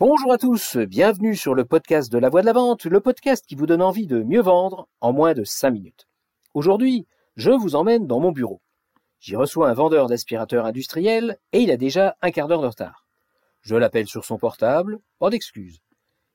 [0.00, 3.44] Bonjour à tous, bienvenue sur le podcast de la voix de la vente, le podcast
[3.46, 6.08] qui vous donne envie de mieux vendre en moins de 5 minutes.
[6.54, 8.62] Aujourd'hui, je vous emmène dans mon bureau.
[9.18, 13.04] J'y reçois un vendeur d'aspirateurs industriels et il a déjà un quart d'heure de retard.
[13.60, 15.82] Je l'appelle sur son portable, pas d'excuses.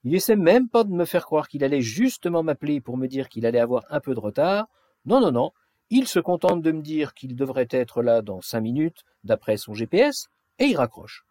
[0.04, 3.30] Il essaie même pas de me faire croire qu'il allait justement m'appeler pour me dire
[3.30, 4.68] qu'il allait avoir un peu de retard.
[5.08, 5.50] Non, non, non.
[5.90, 9.74] Il se contente de me dire qu'il devrait être là dans cinq minutes, d'après son
[9.74, 10.28] GPS,
[10.60, 11.26] et il raccroche.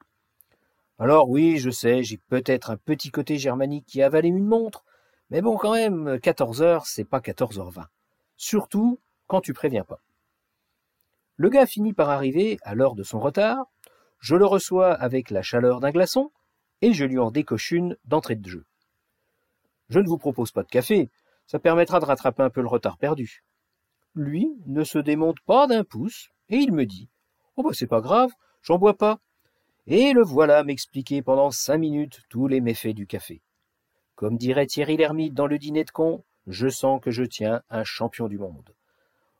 [0.98, 4.84] Alors oui, je sais, j'ai peut-être un petit côté germanique qui a avalé une montre,
[5.30, 7.86] mais bon, quand même, 14 heures, c'est pas 14h20.
[8.36, 10.00] Surtout quand tu préviens pas.
[11.36, 13.66] Le gars finit par arriver à l'heure de son retard,
[14.20, 16.30] je le reçois avec la chaleur d'un glaçon,
[16.80, 18.64] et je lui en décoche une d'entrée de jeu.
[19.88, 21.10] Je ne vous propose pas de café,
[21.46, 23.42] ça permettra de rattraper un peu le retard perdu.
[24.14, 27.08] Lui ne se démonte pas d'un pouce, et il me dit
[27.56, 28.30] Oh bah c'est pas grave,
[28.62, 29.18] j'en bois pas.
[29.86, 33.42] Et le voilà m'expliquer pendant cinq minutes tous les méfaits du café.
[34.14, 37.84] Comme dirait Thierry Lhermitte dans le dîner de con, je sens que je tiens un
[37.84, 38.74] champion du monde.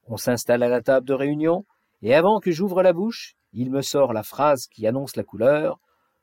[0.07, 1.65] On s'installe à la table de réunion,
[2.03, 5.79] et avant que j'ouvre la bouche, il me sort la phrase qui annonce la couleur.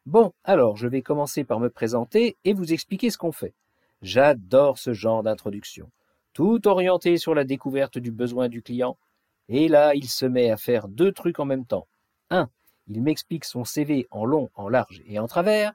[0.06, 3.56] Bon, alors je vais commencer par me présenter et vous expliquer ce qu'on fait.
[4.04, 5.90] J'adore ce genre d'introduction,
[6.34, 8.98] tout orienté sur la découverte du besoin du client.
[9.50, 11.88] Et là, il se met à faire deux trucs en même temps.
[12.30, 12.50] Un,
[12.88, 15.74] il m'explique son CV en long, en large et en travers,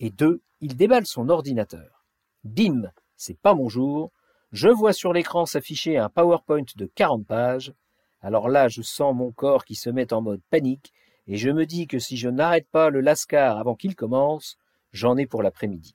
[0.00, 2.04] et deux, il déballe son ordinateur.
[2.44, 4.10] Bim, c'est pas mon jour.
[4.52, 7.72] Je vois sur l'écran s'afficher un PowerPoint de 40 pages.
[8.20, 10.92] Alors là, je sens mon corps qui se met en mode panique,
[11.26, 14.56] et je me dis que si je n'arrête pas le lascar avant qu'il commence,
[14.92, 15.94] j'en ai pour l'après-midi.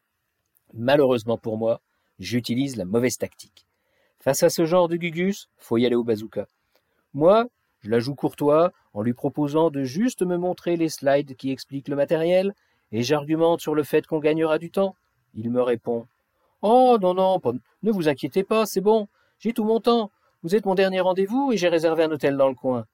[0.73, 1.81] Malheureusement pour moi,
[2.19, 3.65] j'utilise la mauvaise tactique.
[4.19, 6.47] Face à ce genre de gugus, faut y aller au bazooka.
[7.13, 7.47] Moi,
[7.81, 11.87] je la joue courtois en lui proposant de juste me montrer les slides qui expliquent
[11.87, 12.53] le matériel,
[12.91, 14.95] et j'argumente sur le fait qu'on gagnera du temps.
[15.33, 16.07] Il me répond
[16.61, 17.39] Oh non, non,
[17.83, 19.07] ne vous inquiétez pas, c'est bon,
[19.39, 20.11] j'ai tout mon temps.
[20.43, 22.85] Vous êtes mon dernier rendez-vous et j'ai réservé un hôtel dans le coin.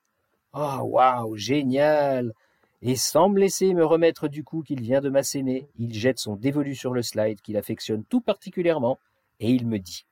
[0.53, 2.34] Ah, oh, waouh, génial
[2.81, 6.35] Et sans me laisser me remettre du coup qu'il vient de m'asséner, il jette son
[6.35, 9.00] dévolu sur le slide qu'il affectionne tout particulièrement,
[9.40, 10.06] et il me dit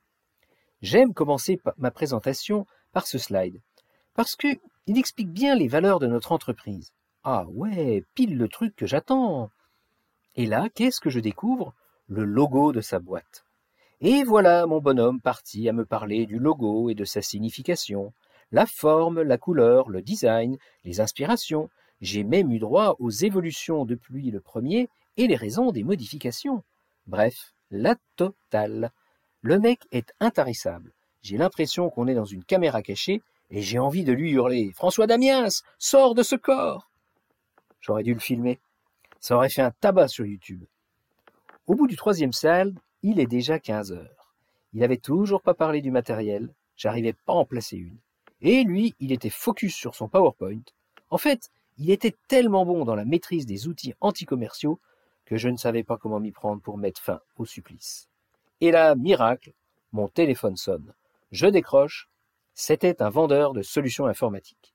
[0.82, 3.62] J'aime commencer ma présentation par ce slide.
[4.16, 4.48] Parce que
[4.86, 6.92] il explique bien les valeurs de notre entreprise.
[7.24, 9.50] Ah ouais, pile le truc que j'attends.
[10.36, 11.74] Et là, qu'est-ce que je découvre?
[12.08, 13.46] Le logo de sa boîte.
[14.02, 18.12] Et voilà mon bonhomme parti à me parler du logo et de sa signification,
[18.52, 21.70] la forme, la couleur, le design, les inspirations.
[22.02, 26.64] J'ai même eu droit aux évolutions depuis le premier et les raisons des modifications.
[27.08, 28.92] Bref, la totale.
[29.42, 30.92] Le mec est intarissable.
[31.22, 33.22] J'ai l'impression qu'on est dans une caméra cachée
[33.54, 35.48] et j'ai envie de lui hurler François Damiens,
[35.78, 36.90] sors de ce corps
[37.80, 38.60] J'aurais dû le filmer.
[39.20, 40.64] Ça aurait fait un tabac sur YouTube.
[41.68, 44.34] Au bout du troisième salle, il est déjà 15 heures.
[44.74, 47.98] Il n'avait toujours pas parlé du matériel, j'arrivais pas à en placer une.
[48.42, 50.64] Et lui, il était focus sur son PowerPoint.
[51.12, 54.80] En fait, il était tellement bon dans la maîtrise des outils anticommerciaux
[55.26, 58.10] que je ne savais pas comment m'y prendre pour mettre fin au supplice.
[58.62, 59.54] Et là, miracle,
[59.92, 60.94] mon téléphone sonne.
[61.32, 62.10] Je décroche,
[62.54, 64.74] c'était un vendeur de solutions informatiques.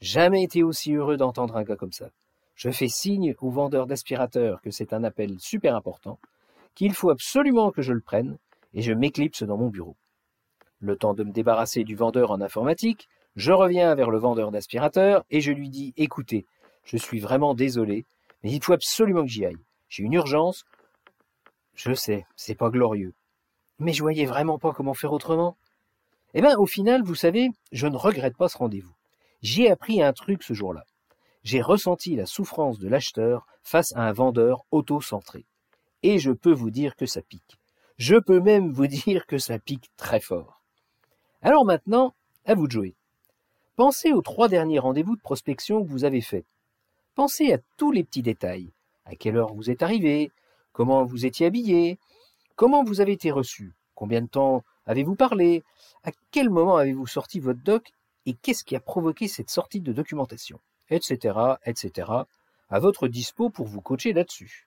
[0.00, 2.10] Jamais été aussi heureux d'entendre un gars comme ça.
[2.54, 6.18] Je fais signe au vendeur d'aspirateurs que c'est un appel super important,
[6.74, 8.38] qu'il faut absolument que je le prenne,
[8.74, 9.96] et je m'éclipse dans mon bureau.
[10.80, 15.24] Le temps de me débarrasser du vendeur en informatique, je reviens vers le vendeur d'aspirateurs
[15.30, 16.46] et je lui dis Écoutez,
[16.84, 18.04] je suis vraiment désolé,
[18.42, 19.64] mais il faut absolument que j'y aille.
[19.88, 20.64] J'ai une urgence.
[21.74, 23.14] Je sais, c'est pas glorieux.
[23.78, 25.56] Mais je voyais vraiment pas comment faire autrement.
[26.34, 28.94] Eh bien, au final, vous savez, je ne regrette pas ce rendez-vous.
[29.40, 30.84] J'ai appris un truc ce jour-là.
[31.42, 35.46] J'ai ressenti la souffrance de l'acheteur face à un vendeur auto-centré.
[36.02, 37.58] Et je peux vous dire que ça pique.
[37.96, 40.62] Je peux même vous dire que ça pique très fort.
[41.40, 42.14] Alors maintenant,
[42.44, 42.94] à vous de jouer.
[43.76, 46.46] Pensez aux trois derniers rendez-vous de prospection que vous avez faits.
[47.14, 48.72] Pensez à tous les petits détails.
[49.04, 50.30] À quelle heure vous êtes arrivé,
[50.72, 51.98] comment vous étiez habillé,
[52.56, 55.62] comment vous avez été reçu, combien de temps Avez-vous parlé?
[56.02, 57.92] À quel moment avez-vous sorti votre doc?
[58.26, 60.58] Et qu'est-ce qui a provoqué cette sortie de documentation?
[60.88, 61.38] Etc.
[61.66, 62.10] etc.
[62.70, 64.66] À votre dispo pour vous coacher là-dessus.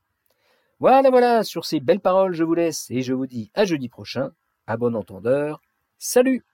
[0.79, 3.89] Voilà, voilà, sur ces belles paroles, je vous laisse et je vous dis à jeudi
[3.89, 4.31] prochain.
[4.67, 5.59] À bon entendeur.
[5.97, 6.45] Salut